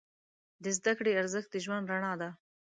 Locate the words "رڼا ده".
1.91-2.29